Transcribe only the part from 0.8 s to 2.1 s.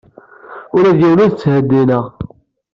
d yiwen ur t-ttheddineɣ.